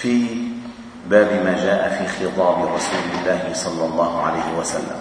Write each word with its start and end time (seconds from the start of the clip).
في 0.00 0.48
باب 1.06 1.44
ما 1.44 1.52
جاء 1.52 1.88
في 1.88 2.08
خضاب 2.08 2.74
رسول 2.74 3.04
الله 3.20 3.50
صلى 3.52 3.84
الله 3.84 4.22
عليه 4.22 4.58
وسلم. 4.58 5.00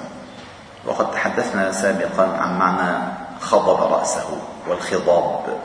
وقد 0.85 1.11
تحدثنا 1.11 1.71
سابقا 1.71 2.37
عن 2.37 2.59
معنى 2.59 2.91
خضب 3.39 3.93
رأسه 3.93 4.27
والخضاب. 4.67 5.59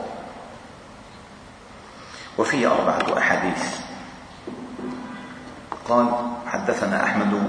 وفيه 2.37 2.67
أربعة 2.67 3.17
أحاديث. 3.17 3.79
قال 5.89 6.07
حدثنا 6.47 7.03
أحمد 7.03 7.43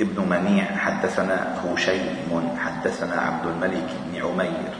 ابن 0.00 0.28
منيع 0.28 0.76
حدثنا 0.76 1.54
هشيم 1.64 2.58
حدثنا 2.58 3.20
عبد 3.20 3.46
الملك 3.46 3.88
بن 4.06 4.22
عمير 4.26 4.72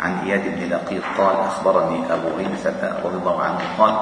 عن 0.00 0.18
إياد 0.18 0.44
بن 0.44 0.74
لقيط 0.74 1.02
قال 1.18 1.36
أخبرني 1.36 2.12
أبو 2.12 2.28
غيثة 2.28 3.02
رضي 3.04 3.16
الله 3.16 3.42
عنه 3.42 3.60
قال 3.78 3.94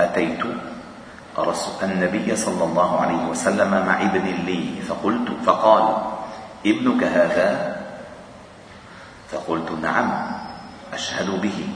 أتيت 0.00 0.44
النبي 1.82 2.36
صلى 2.36 2.64
الله 2.64 3.00
عليه 3.00 3.24
وسلم 3.24 3.70
مع 3.70 4.02
ابن 4.02 4.24
لي 4.24 4.82
فقلت 4.82 5.28
فقال 5.46 5.96
ابنك 6.66 7.04
هذا؟ 7.04 7.76
فقلت 9.30 9.70
نعم 9.70 10.10
أشهد 10.94 11.40
به. 11.40 11.68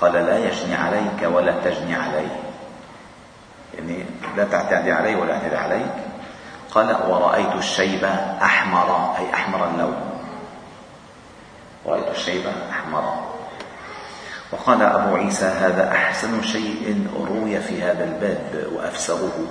قال 0.00 0.12
لا 0.12 0.38
يجني 0.38 0.74
عليك 0.74 1.22
ولا 1.22 1.52
تجني 1.64 1.94
عليه. 1.94 2.40
يعني 3.74 4.04
لا 4.36 4.44
تعتدي 4.44 4.92
علي 4.92 5.14
ولا 5.14 5.34
أعتدي 5.34 5.56
عليك. 5.56 5.94
قال 6.70 6.96
ورأيت 7.08 7.54
الشيب 7.54 8.04
أحمر 8.42 9.16
أي 9.18 9.34
أحمر 9.34 9.68
اللون. 9.68 9.96
رأيت 11.86 12.08
الشيب 12.10 12.42
أحمر. 12.70 13.23
وقال 14.54 14.82
أبو 14.82 15.16
عيسى 15.16 15.44
هذا 15.44 15.92
أحسن 15.92 16.42
شيء 16.42 17.06
روي 17.28 17.60
في 17.60 17.82
هذا 17.82 18.04
الباب 18.04 18.66
وأفسره 18.72 19.46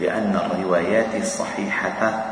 لأن 0.00 0.36
الروايات 0.36 1.14
الصحيحة 1.14 2.24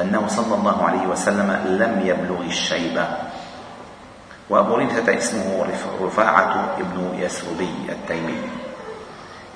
أنه 0.00 0.26
صلى 0.28 0.54
الله 0.54 0.84
عليه 0.84 1.06
وسلم 1.06 1.50
لم 1.66 2.02
يبلغ 2.04 2.40
الشيبة 2.40 3.06
وأبو 4.50 4.74
رمثة 4.74 5.18
اسمه 5.18 5.66
رفاعة 6.02 6.76
ابن 6.78 7.18
يسربي 7.18 7.74
التيمي. 7.88 8.38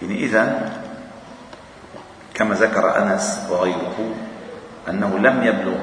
يعني 0.02 0.14
إذا 0.14 0.72
كما 2.34 2.54
ذكر 2.54 3.02
أنس 3.02 3.46
وغيره 3.50 4.14
أنه 4.88 5.18
لم 5.18 5.42
يبلغ 5.44 5.78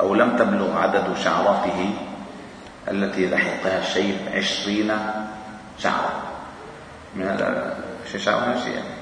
أو 0.00 0.14
لم 0.14 0.36
تبلغ 0.36 0.78
عدد 0.78 1.16
شعراته 1.24 1.90
التي 2.90 3.26
لحقها 3.26 3.78
الشيب 3.78 4.16
عشرين 4.34 4.92
شعرة 5.78 6.12
من 7.16 7.38
شعر؟ 8.16 8.56
شيء. 8.64 8.74
يعني 8.74 8.98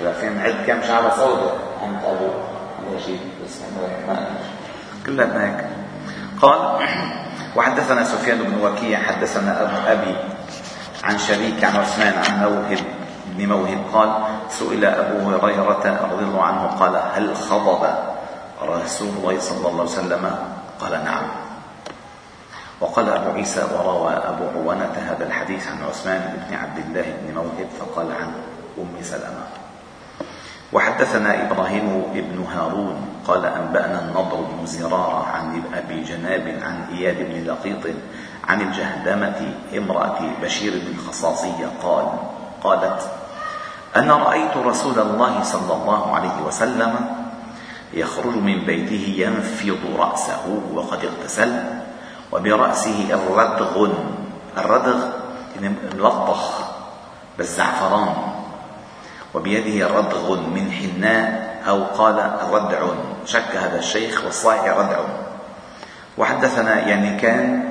لكن 0.00 0.40
عد 0.40 0.66
كم 0.66 0.82
شعرة 0.82 1.16
سوداء 1.16 1.58
عند 1.82 2.04
أبو 2.04 2.28
شيء 3.06 3.20
بس 3.44 3.58
ما 4.08 4.26
كلها 5.06 5.46
هيك. 5.46 5.64
قال 6.42 6.88
وحدثنا 7.56 8.04
سفيان 8.04 8.38
بن 8.38 8.64
وكيع 8.64 9.02
حدثنا 9.02 9.92
أبي 9.92 10.16
عن 11.04 11.18
شريك 11.18 11.64
عن 11.64 11.76
عثمان 11.76 12.14
عن 12.26 12.40
موهب 12.40 12.78
بن 13.26 13.48
موهب. 13.48 13.84
قال 13.92 14.10
سئل 14.50 14.84
أبو 14.84 15.30
هريرة 15.30 16.08
رضي 16.12 16.24
الله 16.24 16.42
عنه 16.42 16.66
قال 16.66 17.02
هل 17.14 17.36
خضب 17.36 17.82
رسول 18.62 19.08
الله 19.08 19.40
صلى 19.40 19.68
الله 19.68 19.80
عليه 19.80 19.82
وسلم؟ 19.82 20.38
قال 20.80 21.04
نعم. 21.04 21.41
وقال 22.82 23.08
أبو 23.08 23.30
عيسى 23.30 23.62
وروى 23.62 24.12
أبو 24.12 24.44
عوانة 24.58 24.92
هذا 25.10 25.26
الحديث 25.26 25.68
عن 25.68 25.82
عثمان 25.88 26.38
بن 26.48 26.56
عبد 26.56 26.78
الله 26.78 27.02
بن 27.22 27.34
موهب 27.34 27.68
فقال 27.80 28.06
عن 28.12 28.32
أم 28.78 29.02
سلمة. 29.02 29.46
وحدثنا 30.72 31.46
إبراهيم 31.46 32.02
بن 32.14 32.44
هارون 32.54 32.96
قال 33.26 33.46
أنبأنا 33.46 34.00
النضر 34.00 34.36
بن 34.36 34.66
زرارة 34.66 35.26
عن 35.26 35.62
أبي 35.74 36.02
جناب 36.02 36.58
عن 36.62 36.84
إياد 36.92 37.16
بن 37.18 37.50
لقيط 37.50 37.94
عن 38.48 38.60
الجهدمة 38.60 39.54
امرأة 39.76 40.18
بشير 40.42 40.72
بن 40.72 40.98
الخصاصية 40.98 41.66
قال 41.82 42.06
قالت 42.62 43.10
أنا 43.96 44.16
رأيت 44.16 44.56
رسول 44.56 44.98
الله 44.98 45.42
صلى 45.42 45.74
الله 45.74 46.14
عليه 46.14 46.42
وسلم 46.46 46.94
يخرج 47.94 48.36
من 48.36 48.64
بيته 48.64 49.14
ينفض 49.16 49.78
رأسه 49.98 50.60
وقد 50.74 50.98
اغتسل 51.04 51.81
وبرأسه 52.32 53.14
الردغ 53.14 53.88
الردغ 54.58 55.04
يعني 55.56 55.74
ملطخ 55.94 56.60
بالزعفران. 57.38 58.14
وبيده 59.34 59.86
ردغ 59.86 60.40
من 60.40 60.72
حناء 60.72 61.62
أو 61.68 61.84
قال 61.84 62.32
ردع 62.52 62.80
شك 63.26 63.56
هذا 63.56 63.78
الشيخ 63.78 64.24
والصحيح 64.24 64.76
ردع 64.76 64.98
وحدثنا 66.18 66.88
يعني 66.88 67.20
كان 67.20 67.68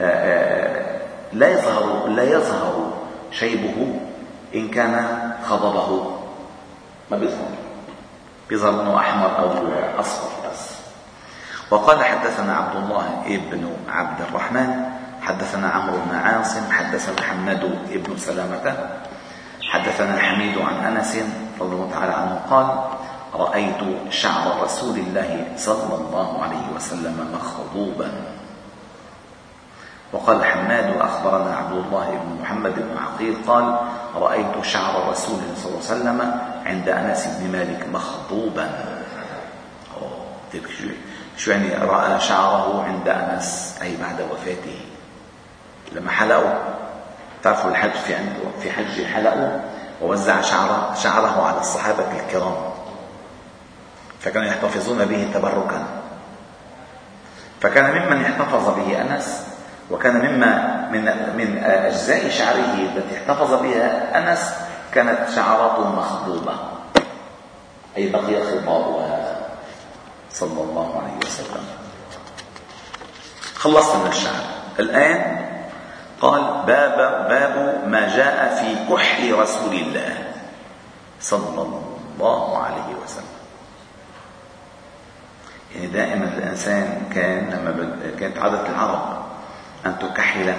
آه، 0.00 0.04
آه، 0.04 1.00
لا 1.32 1.48
يظهر 1.48 2.06
لا 2.06 2.22
يظهر 2.22 2.92
شيبه 3.30 4.00
إن 4.54 4.68
كان 4.68 5.06
خضبه. 5.44 6.10
ما 7.10 7.16
بيظهر. 7.16 7.48
بيظهر 8.48 8.82
إنه 8.82 8.96
أحمر 8.96 9.38
أو 9.38 9.50
أصفر. 10.00 10.28
بس 10.37 10.37
وقال 11.70 12.04
حدثنا 12.04 12.56
عبد 12.56 12.76
الله 12.76 13.06
ابن 13.26 13.76
عبد 13.88 14.20
الرحمن 14.20 14.70
حدثنا 15.22 15.68
عمرو 15.68 15.98
بن 16.10 16.16
عاصم 16.16 16.72
حدثنا 16.72 17.22
حماد 17.22 17.62
بن 17.92 18.16
سلامة 18.16 18.76
حدثنا 19.62 20.14
الحميد 20.14 20.58
عن 20.58 20.74
أنس 20.74 21.16
رضي 21.60 21.74
الله 21.74 21.90
تعالى 21.92 22.12
عنه 22.12 22.40
قال 22.50 22.66
رأيت 23.34 24.10
شعر 24.10 24.62
رسول 24.62 24.98
الله 24.98 25.46
صلى 25.56 25.94
الله 25.94 26.42
عليه 26.42 26.66
وسلم 26.76 27.16
مخضوبا. 27.34 28.10
وقال 30.12 30.44
حماد 30.44 30.96
أخبرنا 30.96 31.56
عبد 31.56 31.72
الله 31.72 32.08
بن 32.10 32.42
محمد 32.42 32.74
بن 32.74 32.96
عقيل 32.96 33.36
قال 33.46 33.78
رأيت 34.16 34.64
شعر 34.64 35.10
رسول 35.10 35.34
الله 35.34 35.54
صلى 35.56 35.68
الله 35.68 35.84
عليه 35.84 35.92
وسلم 35.92 36.40
عند 36.66 36.88
أنس 36.88 37.26
بن 37.26 37.52
مالك 37.52 37.88
مخضوبا. 37.92 38.70
طيب 40.52 40.62
شو 41.38 41.50
يعني 41.50 41.74
رأى 41.74 42.20
شعره 42.20 42.84
عند 42.86 43.08
أنس 43.08 43.78
أي 43.82 43.96
بعد 43.96 44.20
وفاته. 44.20 44.80
لما 45.92 46.10
حلقوا 46.10 46.54
تعرفوا 47.42 47.70
الحج 47.70 47.90
في 47.90 48.14
عنده 48.14 48.42
في 48.62 48.72
حج 48.72 49.04
حلقوا 49.04 49.60
ووزع 50.02 50.40
شعره 50.40 50.94
شعره 50.94 51.46
على 51.46 51.60
الصحابة 51.60 52.04
الكرام. 52.20 52.56
فكانوا 54.20 54.48
يحتفظون 54.48 55.04
به 55.04 55.30
تبركا. 55.34 55.86
فكان 57.60 57.84
ممن 57.84 58.24
احتفظ 58.24 58.68
به 58.68 59.00
أنس 59.02 59.46
وكان 59.90 60.16
مما 60.16 60.88
من 60.92 61.04
من 61.36 61.58
أجزاء 61.64 62.28
شعره 62.30 62.74
التي 62.74 63.16
احتفظ 63.16 63.54
بها 63.54 64.18
أنس 64.18 64.54
كانت 64.94 65.18
شعراته 65.36 65.88
مخضوبة 65.96 66.52
أي 67.96 68.08
بقي 68.08 68.44
خضابها. 68.44 69.17
صلى 70.32 70.60
الله 70.62 71.02
عليه 71.02 71.16
وسلم. 71.26 71.64
خلصت 73.54 73.96
من 73.96 74.06
الشعر. 74.06 74.44
الآن 74.78 75.48
قال 76.20 76.42
باب 76.66 77.28
باب 77.28 77.84
ما 77.88 78.16
جاء 78.16 78.54
في 78.54 78.94
كحل 78.94 79.34
رسول 79.34 79.74
الله 79.74 80.32
صلى 81.20 81.62
الله 81.62 82.58
عليه 82.58 82.94
وسلم. 83.04 83.38
يعني 85.74 85.86
دائما 85.86 86.24
الإنسان 86.24 87.02
كان 87.14 87.50
لما 87.50 87.96
كانت 88.20 88.38
عادة 88.38 88.66
العرب 88.66 89.22
أن 89.86 89.98
تكحل 89.98 90.54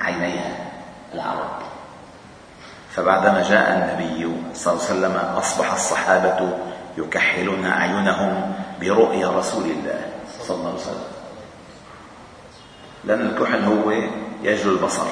عينيها 0.00 0.56
العرب. 1.14 1.50
فبعدما 2.96 3.42
جاء 3.48 3.72
النبي 3.72 4.36
صلى 4.54 4.72
الله 4.72 4.84
عليه 4.84 4.94
وسلم 4.94 5.16
أصبح 5.16 5.72
الصحابة 5.72 6.58
يكحلون 6.98 7.66
أعينهم 7.66 8.54
برؤيا 8.80 9.28
رسول 9.28 9.64
الله 9.64 10.00
صلى 10.40 10.56
الله 10.56 10.68
عليه 10.68 10.80
وسلم. 10.80 11.10
لأن 13.04 13.20
الكحل 13.20 13.64
هو 13.64 13.90
يجلو 14.42 14.72
البصر. 14.72 15.06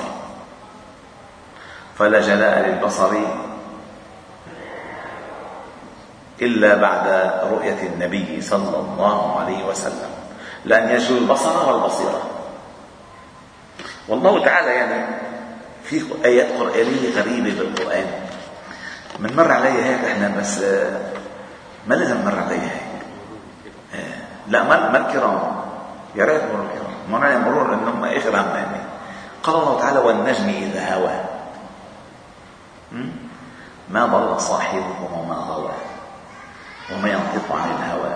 فلا 1.98 2.20
جلاء 2.20 2.68
للبصر 2.68 3.12
إلا 6.42 6.74
بعد 6.74 7.06
رؤية 7.52 7.82
النبي 7.82 8.42
صلى 8.42 8.76
الله 8.76 9.40
عليه 9.40 9.64
وسلم. 9.64 10.10
لأن 10.64 10.88
يجلو 10.88 11.18
البصر 11.18 11.72
والبصيرة. 11.72 12.22
والله 14.08 14.44
تعالى 14.44 14.70
يعني 14.70 15.06
في 15.84 16.02
آيات 16.24 16.58
قرآنية 16.58 17.10
غريبة 17.16 17.50
بالقرآن. 17.58 18.06
من 19.18 19.36
مر 19.36 19.52
علي 19.52 19.82
هيك 19.82 20.04
إحنا 20.04 20.28
بس 20.40 20.58
ما 21.86 21.94
لازم 21.94 22.16
نمر 22.16 22.38
علي 22.38 22.60
هيك. 22.60 22.91
لا 24.52 24.62
ما 24.62 24.92
ما 24.92 24.98
الكرام. 24.98 25.40
يا 26.14 26.24
ريت 26.24 26.42
مرور 26.44 26.66
الكرام. 26.68 26.92
مرور 27.08 27.38
مرور 27.38 27.74
انهم 27.74 28.04
اخر 28.04 28.28
همامي 28.28 28.82
قال 29.42 29.56
الله 29.56 29.80
تعالى 29.80 29.98
والنجم 29.98 30.48
إذا 30.48 30.94
هوى. 30.94 31.16
ما 33.88 34.06
ضل 34.06 34.40
صاحبكم 34.40 35.08
وما 35.12 35.34
غوى. 35.34 35.76
وما 36.92 37.08
ينطق 37.08 37.48
عن 37.52 37.70
الهوى. 37.70 38.14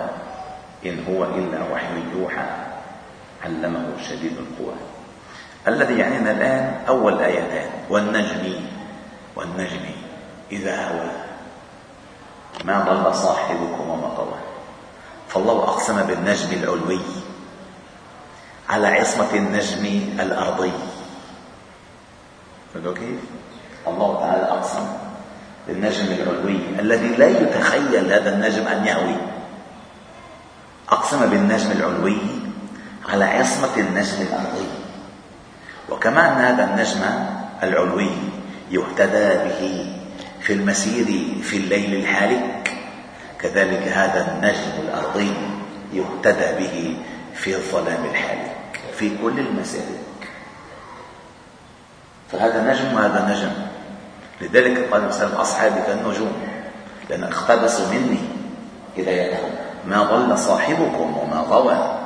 إن 0.85 1.05
هو 1.09 1.23
إلا 1.23 1.59
وحي 1.73 1.97
يوحى. 2.13 2.49
علمه 3.45 3.87
شديد 4.09 4.37
القوى. 4.37 4.77
الذي 5.67 5.99
يعنينا 5.99 6.31
الآن 6.31 6.85
أول 6.87 7.19
آيتان. 7.19 7.69
والنجم 7.89 8.53
والنجم 9.35 9.85
إذا 10.51 10.75
هوى. 10.89 11.11
ما 12.65 12.79
ضل 12.79 13.15
صاحبكم 13.15 13.89
وما 13.89 14.09
فالله 15.37 15.63
أقسم 15.63 16.03
بالنجم 16.03 16.49
العلوي 16.53 16.99
على 18.69 18.87
عصمة 18.87 19.33
النجم 19.33 19.85
الأرضي. 20.19 20.71
فهمتوا 22.73 22.93
كيف؟ 22.93 23.21
الله 23.87 24.19
تعالى 24.19 24.43
أقسم 24.43 24.87
بالنجم 25.67 26.05
العلوي 26.05 26.59
الذي 26.79 27.07
لا 27.07 27.27
يتخيل 27.29 28.11
هذا 28.13 28.33
النجم 28.33 28.67
أن 28.67 28.85
يهوي 28.87 29.15
أقسم 30.89 31.29
بالنجم 31.29 31.71
العلوي 31.71 32.17
على 33.09 33.25
عصمة 33.25 33.77
النجم 33.77 34.21
الأرضي. 34.21 34.67
وكمان 35.89 36.33
هذا 36.37 36.63
النجم 36.63 37.01
العلوي 37.63 38.11
يهتدى 38.71 39.27
به 39.45 39.93
في 40.41 40.53
المسير 40.53 41.05
في 41.43 41.57
الليل 41.57 41.95
الحالك 41.95 42.56
كذلك 43.41 43.87
هذا 43.87 44.31
النجم 44.31 44.71
الأرضي 44.87 45.33
يهتدى 45.93 46.65
به 46.65 46.97
في 47.33 47.55
الظلام 47.55 48.05
الحالك 48.05 48.55
في 48.97 49.17
كل 49.21 49.39
المسالك. 49.39 50.07
فهذا 52.31 52.73
نجم 52.73 52.93
وهذا 52.93 53.27
نجم. 53.29 53.51
لذلك 54.41 54.93
قال 54.93 55.07
وسلم 55.07 55.35
أصحابي 55.35 55.81
كالنجوم 55.87 56.33
لأن 57.09 57.23
اقتبسوا 57.23 57.85
مني 57.87 58.19
هدايتهم 58.97 59.49
ما 59.85 60.03
ضل 60.03 60.37
صاحبكم 60.37 61.17
وما 61.17 61.45
غوى. 61.49 61.99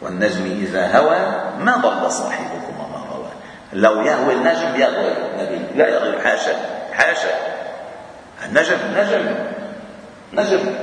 والنجم 0.00 0.44
إذا 0.44 0.98
هوى 0.98 1.18
ما 1.64 1.76
ضل 1.76 2.12
صاحبكم 2.12 2.74
وما 2.78 3.06
غوى. 3.10 3.30
لو 3.72 4.02
يهوي 4.02 4.34
النجم 4.34 4.80
يغوي 4.80 5.12
النبي 5.12 5.78
لا 5.78 5.88
يغوي 5.88 6.22
حاشا 6.22 6.56
حاشا. 6.92 7.30
النجم 8.44 8.78
نجم. 8.96 9.34
نجم 10.34 10.74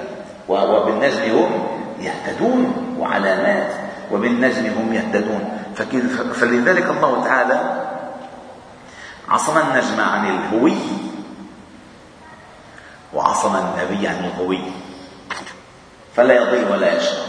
وبالنجم 0.50 1.24
هم 1.38 1.68
يهتدون 2.00 2.96
وعلامات. 3.00 3.72
وبالنجم 4.12 4.66
هم 4.66 4.94
يهتدون. 4.94 5.44
فلذلك 6.34 6.90
الله 6.90 7.24
تعالى 7.24 7.60
عصم 9.30 9.58
النجم 9.58 10.02
عن 10.02 10.26
الهوي 10.26 10.78
وعصم 13.14 13.56
النبي 13.56 14.08
عن 14.08 14.26
الغوي. 14.26 14.62
فلا 16.16 16.34
يضل 16.34 16.72
ولا 16.72 16.98
يشقى. 16.98 17.26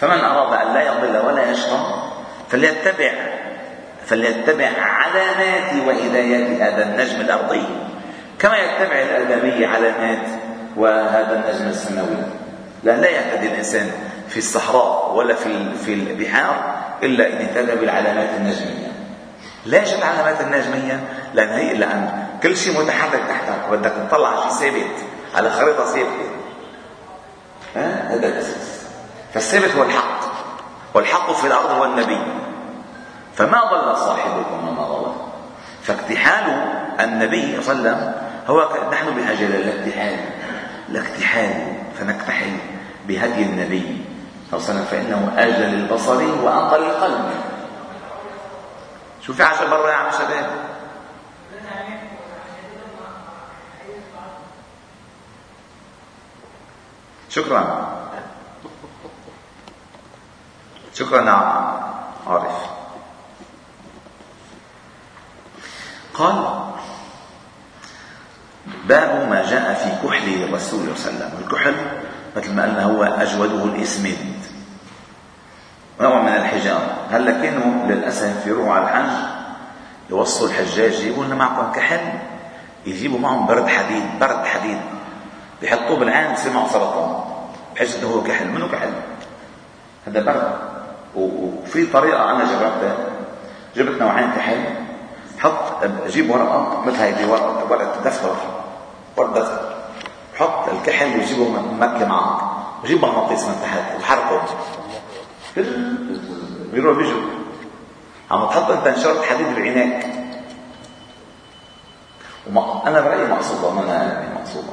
فمن 0.00 0.20
أراد 0.20 0.66
أن 0.66 0.74
لا 0.74 0.82
يضل 0.82 1.26
ولا 1.26 1.50
يشقى 1.50 1.78
فليتبع 2.48 3.12
فليتبع 4.06 4.70
علامات 4.78 5.86
وهدايات 5.86 6.62
هذا 6.62 6.82
النجم 6.82 7.20
الأرضي. 7.20 7.66
كما 8.38 8.56
يتبع 8.56 9.02
الآدمي 9.02 9.66
علامات 9.66 10.28
وهذا 10.76 11.32
النجم 11.32 11.68
السماوي. 11.68 12.16
لأن 12.84 13.00
لا 13.00 13.08
يهتدي 13.08 13.48
الإنسان 13.48 13.90
في 14.28 14.36
الصحراء 14.36 15.12
ولا 15.14 15.34
في 15.34 15.74
في 15.84 15.94
البحار 15.94 16.74
إلا 17.02 17.26
إن 17.26 17.36
اهتدى 17.36 17.74
بالعلامات 17.74 18.28
النجمية. 18.36 18.92
ليش 19.66 19.94
العلامات 19.94 20.40
النجمية؟ 20.40 21.00
لأن 21.34 21.48
هي 21.48 21.74
لأن 21.74 22.26
كل 22.42 22.56
شيء 22.56 22.80
متحرك 22.80 23.20
تحتك 23.28 23.68
بدك 23.70 23.92
تطلع 24.08 24.28
على 24.28 24.40
شيء 24.40 24.50
ثابت 24.50 24.96
على 25.34 25.50
خريطة 25.50 25.84
ثابتة. 25.84 26.30
هذا 28.08 28.28
الأساس. 28.28 28.82
فالثابت 29.34 29.76
هو 29.76 29.82
الحق. 29.82 30.20
والحق 30.94 31.32
في 31.32 31.46
الأرض 31.46 31.70
هو 31.70 31.84
النبي. 31.84 32.20
فما 33.34 33.64
ضل 33.64 33.96
صاحبكم 33.96 34.68
وما 34.68 34.82
ضل. 34.82 35.12
فاكتحال 35.82 36.44
النبي 37.00 37.62
صلى 37.62 37.72
الله 37.72 37.90
عليه 37.90 37.98
وسلم. 37.98 38.12
هو 38.48 38.68
نحن 38.92 39.06
بحاجة 39.06 39.44
للاكتحال 39.44 40.16
الاكتحال 40.88 41.76
فنكتحل 41.98 42.58
بهدي 43.08 43.42
النبي 43.42 44.04
صلى 44.50 44.58
الله 44.60 44.68
عليه 44.68 44.80
وسلم 44.80 44.84
فإنه 44.84 45.32
أجل 45.36 45.62
للبصر 45.62 46.22
وأنقى 46.22 46.78
للقلب. 46.78 47.30
شو 49.22 49.32
في 49.32 49.42
عشان 49.42 49.70
برا 49.70 49.90
يا 49.90 49.94
عم 49.94 50.10
شباب. 50.12 50.50
شكرا. 57.28 57.92
شكرا 60.94 61.20
نعم 61.20 61.80
عارف. 62.26 62.66
قال 66.14 66.65
باب 68.88 69.28
ما 69.30 69.50
جاء 69.50 69.74
في 69.74 70.08
كحل 70.08 70.42
الرسول 70.42 70.96
صلى 70.96 71.10
الله 71.10 71.24
عليه 71.24 71.34
وسلم. 71.34 71.38
الكحل 71.44 71.74
مثل 72.36 72.54
ما 72.54 72.62
قلنا 72.62 72.84
هو 72.84 73.04
أجوده 73.04 73.64
الإسمد 73.64 74.16
نوع 76.00 76.22
من 76.22 76.28
الحجارة 76.28 76.96
هلا 77.10 77.42
كانوا 77.42 77.86
للأسف 77.86 78.46
يروحوا 78.46 78.72
على 78.72 78.84
الحج 78.84 79.16
يوصوا 80.10 80.48
الحجاج 80.48 80.92
يجيبوا 80.92 81.24
لنا 81.24 81.34
معكم 81.34 81.72
كحل؟ 81.72 82.00
يجيبوا 82.86 83.18
معهم 83.18 83.46
برد 83.46 83.68
حديد 83.68 84.02
برد 84.20 84.44
حديد. 84.44 84.78
بيحطوه 85.60 85.96
بالعين 85.96 86.32
بصير 86.32 86.52
معه 86.52 86.68
سرطان 86.68 87.24
بحيث 87.74 87.98
إنه 87.98 88.06
هو 88.08 88.22
كحل. 88.22 88.48
منه 88.48 88.68
كحل؟ 88.68 88.92
هذا 90.06 90.20
برد. 90.20 90.58
وفي 91.14 91.86
طريقة 91.86 92.30
أنا 92.30 92.44
جربتها. 92.44 92.96
جبت 93.76 94.00
نوعين 94.02 94.30
كحل. 94.30 94.64
حط 95.38 95.84
جيب 96.08 96.30
ورقة 96.30 96.82
مثل 96.86 96.96
هيدي 96.96 97.24
ورقة 97.24 97.64
ورقة 97.70 98.00
دفتر 98.04 98.36
دفتر 99.24 99.74
حط 100.34 100.68
الكحل 100.68 101.20
وجيبه 101.20 101.48
مكة 101.80 102.06
معك. 102.06 102.42
وجيب 102.84 103.02
مغناطيس 103.02 103.44
من 103.44 103.60
تحت 103.62 104.00
وحركه 104.00 104.42
بيروح 106.72 106.96
بيجوا 106.96 107.20
عم 108.30 108.46
تحط 108.46 108.70
أنت 108.70 108.86
انشارة 108.86 109.22
حديد 109.22 109.46
بعينيك. 109.46 110.06
وما 112.48 112.82
أنا 112.86 113.00
برأيي 113.00 113.26
مقصودة 113.26 113.70
ما 113.70 113.82
أنا 113.82 113.94
يعني 113.94 114.34
مقصودة. 114.34 114.72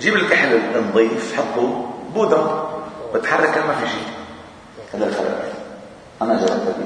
جيب 0.00 0.14
الكحل 0.14 0.52
النظيف 0.52 1.36
حطه 1.36 1.90
بودره 2.14 2.82
بتحرك 3.14 3.58
ما 3.58 3.74
في 3.74 3.88
شيء. 3.88 4.08
هذا 4.94 5.06
الفرق. 5.06 5.52
أنا 6.22 6.36
جربت 6.40 6.76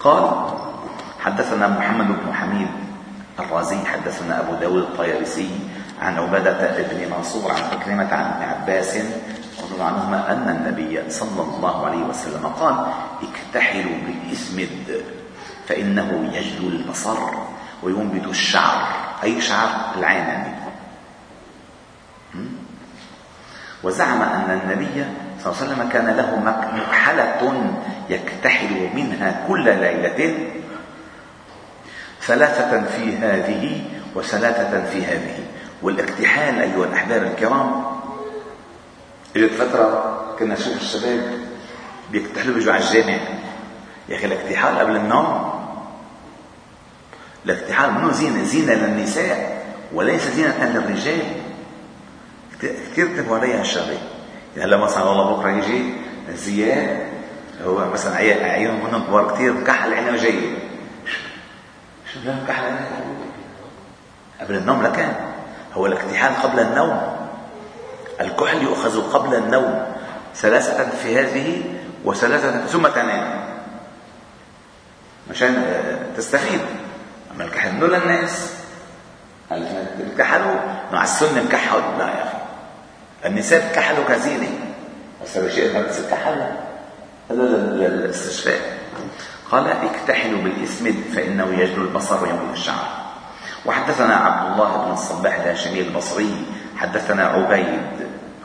قال 0.00 0.30
حدثنا 1.20 1.66
محمد 1.66 2.06
بن 2.06 2.34
حميد. 2.34 2.81
الرازي 3.38 3.76
حدثنا 3.76 4.40
أبو 4.40 4.54
داود 4.54 4.82
الطيالسي 4.82 5.50
عن 6.02 6.18
عبادة 6.18 6.82
بن 6.82 7.10
منصور 7.16 7.52
عن 7.52 7.62
أكرمة 7.78 8.14
عن 8.14 8.24
ابن 8.24 8.42
عباس 8.42 8.96
رضي 9.62 9.74
الله 9.74 9.86
عنهما 9.86 10.32
أن 10.32 10.48
النبي 10.48 11.10
صلى 11.10 11.42
الله 11.42 11.86
عليه 11.86 12.02
وسلم 12.04 12.46
قال 12.46 12.86
اكتحلوا 13.22 13.96
بالإسمد 14.06 15.02
فإنه 15.68 16.30
يجلو 16.32 16.68
البصر 16.68 17.18
وينبت 17.82 18.26
الشعر. 18.26 18.88
أي 19.22 19.40
شعر 19.40 19.68
العين 19.98 20.24
يعني 20.24 20.52
وزعم 23.82 24.22
أن 24.22 24.60
النبي 24.62 25.04
صلى 25.40 25.52
الله 25.52 25.62
عليه 25.62 25.72
وسلم 25.72 25.88
كان 25.88 26.06
له 26.06 26.36
مكحلة 26.76 27.74
يكتحل 28.10 28.88
منها 28.94 29.44
كل 29.48 29.64
ليلة 29.64 30.34
ثلاثة 32.26 32.84
في 32.86 33.16
هذه 33.16 33.80
وثلاثة 34.14 34.84
في 34.90 35.04
هذه. 35.04 35.38
والاكتحال 35.82 36.58
أيها 36.60 36.84
الأحباب 36.84 37.22
الكرام 37.22 37.84
إجت 39.36 39.52
فترة 39.52 40.14
كنا 40.38 40.54
نشوف 40.54 40.76
الشباب 40.76 41.20
بيكتحلوا 42.10 42.54
بيجوا 42.54 42.72
على 42.72 42.84
الجامع. 42.84 43.18
يا 44.08 44.16
أخي 44.16 44.26
الاكتحال 44.26 44.78
قبل 44.78 44.96
النوم. 44.96 45.52
الاكتحال 47.46 47.92
منه 47.92 48.12
زينة؟ 48.12 48.42
زينة 48.42 48.72
للنساء 48.72 49.64
وليس 49.92 50.28
زينة 50.28 50.72
للرجال. 50.74 51.22
كثير 52.62 53.06
انتبهوا 53.06 53.38
عليها 53.38 53.60
هالشغله 53.60 53.98
يعني 54.56 54.68
هلا 54.68 54.76
مثلا 54.76 55.04
والله 55.04 55.36
بكرة 55.36 55.50
يجي 55.50 55.94
زياد 56.34 57.00
هو 57.64 57.90
مثلا 57.90 58.16
عيونهم 58.16 58.86
منهم 58.86 59.02
كبار 59.02 59.34
كثير 59.34 59.64
كحل 59.64 59.94
عينه 59.94 60.16
جاي 60.16 60.40
بدهم 62.22 62.46
كحل 62.48 62.64
قبل 64.40 64.56
النوم 64.56 64.82
لكن 64.82 65.08
هو 65.74 65.86
الاكتحال 65.86 66.42
قبل 66.42 66.60
النوم. 66.60 67.16
الكحل 68.20 68.62
يؤخذ 68.62 69.12
قبل 69.12 69.34
النوم. 69.34 69.86
ثلاثة 70.34 70.90
في 70.90 71.20
هذه 71.20 71.62
وثلاثة 72.04 72.66
ثم 72.66 72.86
تنام. 72.86 73.44
مشان 75.30 75.64
تستفيد. 76.16 76.60
أما 77.34 77.44
الكحل 77.44 77.72
منه 77.72 77.86
للناس 77.86 78.54
الكحلوا 80.00 80.54
مع 80.92 81.02
السنة 81.02 81.42
مكحوا 81.42 81.80
لا 81.98 82.06
يا 82.06 82.22
أخي. 82.22 82.38
النساء 83.26 83.72
كحلوا 83.74 84.04
كزينة. 84.08 84.48
بس 85.24 85.38
شيء 85.54 85.74
ما 85.74 85.86
كحلوا 86.10 86.46
هذا 87.30 87.42
للاستشفاء 87.42 88.71
قال 89.50 89.66
اكتحلوا 89.66 90.42
بالاسمد 90.42 90.94
فإنه 91.14 91.46
يجلو 91.58 91.82
البصر 91.82 92.22
ويملك 92.22 92.52
الشعر. 92.52 92.88
وحدثنا 93.66 94.14
عبد 94.16 94.52
الله 94.52 94.76
بن 94.84 94.92
الصباح 94.92 95.34
الهاشمي 95.34 95.80
البصري 95.80 96.34
حدثنا 96.76 97.24
عبيد 97.24 97.82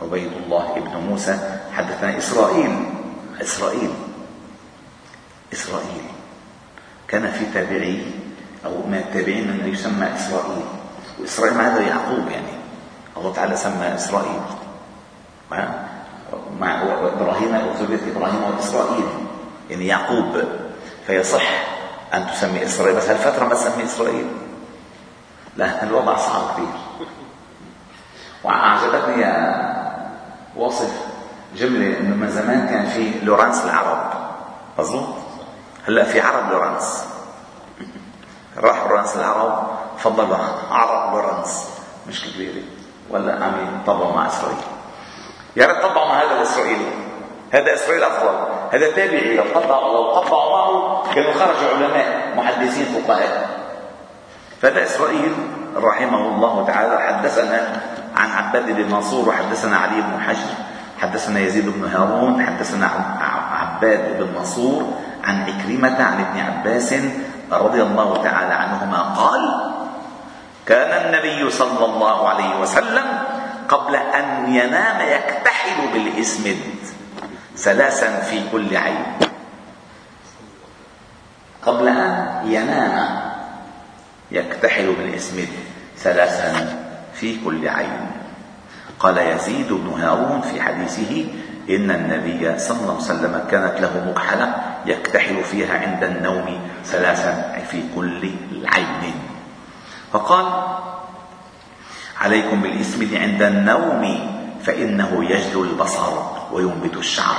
عبيد 0.01 0.31
الله 0.45 0.73
بن 0.75 0.97
موسى 1.09 1.59
حدثنا 1.73 2.17
إسرائيل 2.17 2.85
إسرائيل 3.41 3.89
إسرائيل. 5.53 6.05
كان 7.07 7.31
في 7.31 7.45
تابعي 7.53 8.01
أو 8.65 8.71
من 8.87 8.97
التابعين 8.97 9.47
من 9.47 9.73
يسمى 9.73 10.15
إسرائيل. 10.15 10.65
وإسرائيل 11.19 11.61
هذا 11.61 11.81
يعقوب 11.81 12.27
يعني. 12.31 12.57
الله 13.17 13.33
تعالى 13.33 13.55
سمى 13.55 13.95
إسرائيل. 13.95 14.41
مع 16.59 16.81
إبراهيم 16.81 17.55
وذرية 17.55 18.11
إبراهيم 18.11 18.43
وإسرائيل. 18.43 19.05
يعني 19.69 19.87
يعقوب 19.87 20.43
فيصح 21.07 21.43
أن 22.13 22.27
تسمي 22.33 22.63
إسرائيل. 22.63 22.95
بس 22.95 23.09
هالفترة 23.09 23.45
ما 23.45 23.53
تسمي 23.53 23.83
إسرائيل. 23.83 24.27
لا 25.57 25.83
الوضع 25.83 26.17
صعب 26.17 26.53
كثير 26.53 26.67
وأعجبتني 28.43 29.21
يا 29.21 29.67
واصف 30.55 30.91
جملة 31.55 31.99
إنه 31.99 32.15
من 32.15 32.29
زمان 32.29 32.67
كان 32.67 32.85
في 32.85 33.25
لورانس 33.25 33.65
العرب. 33.65 34.11
مظبوط؟ 34.79 35.15
هلأ 35.87 36.03
في 36.03 36.21
عرب 36.21 36.51
لورانس. 36.51 37.03
راح 38.57 38.83
لورانس 38.83 39.15
العرب 39.15 39.67
فضلوا 39.97 40.37
عرب 40.71 41.13
لورانس. 41.13 41.69
مش 42.07 42.23
كبيرة. 42.23 42.63
ولا 43.09 43.45
عم 43.45 43.81
يطبعوا 43.81 44.15
مع 44.15 44.27
إسرائيل. 44.27 44.57
يا 45.55 45.65
ريت 45.65 45.85
مع 45.85 46.23
هذا 46.23 46.31
الإسرائيلي. 46.31 46.91
هذا 47.51 47.73
إسرائيل 47.73 48.03
أفضل. 48.03 48.56
هذا 48.71 48.91
تابعي. 48.91 49.35
لو 49.37 49.43
طبعوا 49.55 49.93
لو 49.93 50.21
طبعوا 50.21 50.51
معه 50.51 51.03
كانوا 51.15 51.33
خرجوا 51.33 51.69
علماء 51.75 52.33
محدثين 52.37 52.85
فقهاء. 52.85 53.49
فهذا 54.61 54.83
إسرائيل 54.83 55.33
رحمه 55.75 56.21
الله 56.35 56.65
تعالى 56.67 57.01
حدثنا 57.01 57.81
عن 58.15 58.29
عباد 58.31 58.65
بن 58.71 58.91
منصور 58.91 59.29
وحدثنا 59.29 59.77
علي 59.77 60.01
بن 60.01 60.19
حجر 60.27 60.49
حدثنا 61.01 61.39
يزيد 61.39 61.69
بن 61.69 61.85
هارون 61.85 62.45
حدثنا 62.45 62.89
عباد 63.51 64.17
بن 64.19 64.27
منصور 64.39 64.83
عن 65.23 65.41
عكرمة 65.41 66.03
عن 66.03 66.25
ابن 66.25 66.39
عباس 66.39 66.93
رضي 67.51 67.81
الله 67.81 68.23
تعالى 68.23 68.53
عنهما 68.53 69.01
قال 69.01 69.71
كان 70.65 71.05
النبي 71.05 71.49
صلى 71.49 71.85
الله 71.85 72.29
عليه 72.29 72.59
وسلم 72.61 73.05
قبل 73.69 73.95
أن 73.95 74.55
ينام 74.55 74.99
يكتحل 75.09 75.87
بالإسمد 75.93 76.57
ثلاثا 77.57 78.19
في 78.19 78.41
كل 78.51 78.77
عين. 78.77 79.05
قبل 81.61 81.87
أن 81.87 82.41
ينام 82.45 83.19
يكتحل 84.31 84.93
بالإسمد 84.93 85.47
ثلاثا 85.97 86.77
في 87.13 87.37
كل 87.45 87.67
عين. 87.67 88.11
قال 88.99 89.17
يزيد 89.17 89.73
بن 89.73 90.01
هارون 90.01 90.41
في 90.41 90.61
حديثه 90.61 91.25
إن 91.69 91.91
النبي 91.91 92.59
صلى 92.59 92.77
الله 92.77 92.93
عليه 92.93 93.03
وسلم 93.03 93.43
كانت 93.51 93.81
له 93.81 94.05
مكحلة 94.09 94.55
يكتحل 94.85 95.43
فيها 95.43 95.79
عند 95.79 96.03
النوم 96.03 96.59
ثلاثا 96.85 97.59
في 97.71 97.83
كل 97.95 98.31
عين. 98.65 99.13
فقال 100.13 100.45
عليكم 102.21 102.61
بالإسمد 102.61 103.15
عند 103.15 103.41
النوم 103.41 104.03
فإنه 104.63 105.25
يجلو 105.29 105.63
البصر. 105.63 106.36
وينبت 106.51 106.97
الشعر. 106.97 107.35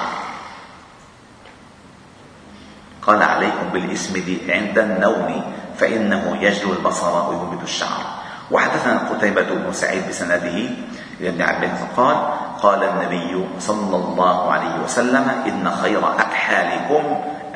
قال 3.03 3.23
عليكم 3.23 3.69
بالإسمد 3.73 4.39
عند 4.49 4.79
النوم 4.79 5.43
فإنه 5.79 6.39
يجلو 6.41 6.73
البصر 6.73 7.29
وينبت 7.29 7.63
الشعر. 7.63 8.05
وحدثنا 8.51 8.99
قتيبة 8.99 9.43
بن 9.43 9.73
سعيد 9.73 10.09
بسنده 10.09 10.57
إلى 11.21 11.29
ابن 11.29 11.43
عباس 11.43 11.81
قال 11.97 12.17
قال 12.63 12.85
النبي 12.85 13.45
صلى 13.61 13.97
الله 13.97 14.53
عليه 14.53 14.75
وسلم 14.85 15.29
إن 15.47 15.71
خير 15.83 16.13
أكحالكم 16.21 17.03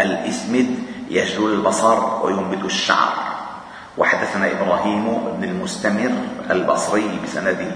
الإسمد 0.00 0.68
يجلو 1.10 1.48
البصر 1.48 2.24
وينبت 2.24 2.64
الشعر. 2.64 3.12
وحدثنا 3.98 4.50
إبراهيم 4.50 5.04
بن 5.36 5.44
المستمر 5.44 6.12
البصري 6.50 7.20
بسنده 7.24 7.72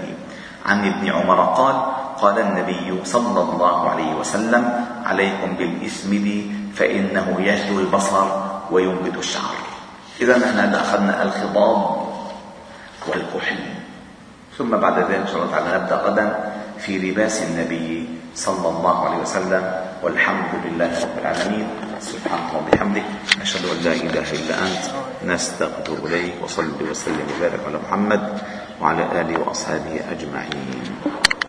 عن 0.65 0.87
ابن 0.87 1.09
عمر 1.09 1.41
قال 1.45 1.75
قال 2.21 2.39
النبي 2.39 3.05
صلى 3.05 3.41
الله 3.41 3.89
عليه 3.89 4.11
وسلم 4.15 4.85
عليكم 5.05 5.49
بالإسمد 5.55 6.27
فإنه 6.75 7.35
يجلو 7.39 7.79
البصر 7.79 8.25
وينبت 8.71 9.17
الشعر. 9.17 9.55
إذا 10.21 10.37
نحن 10.37 10.73
أخذنا 10.73 11.23
الخضاب 11.23 12.07
والكحل. 13.07 13.63
ثم 14.57 14.77
بعد 14.77 14.99
ذلك 14.99 15.11
إن 15.11 15.27
شاء 15.27 15.35
الله 15.37 15.51
تعالى 15.51 15.69
نبدأ 15.77 15.95
غدا 15.95 16.53
في 16.77 16.97
لباس 16.97 17.43
النبي 17.43 18.09
صلى 18.35 18.69
الله 18.69 19.05
عليه 19.05 19.17
وسلم. 19.17 19.63
والحمد 20.03 20.51
لله 20.65 20.91
رب 21.01 21.17
العالمين. 21.21 21.67
سبحانك 21.99 22.49
وبحمدك. 22.53 23.05
أشهد 23.41 23.65
أن 23.65 23.77
لا 23.85 23.93
إله 23.93 24.27
إلا 24.31 24.55
أنت. 24.61 24.85
نستغفر 25.25 26.05
إليك. 26.05 26.33
وصلي 26.43 26.83
وسلم 26.91 27.25
وبارك 27.37 27.61
على 27.65 27.77
محمد 27.89 28.23
وعلى 28.81 29.03
آله 29.21 29.39
وأصحابه 29.41 30.01
أجمعين. 30.11 31.16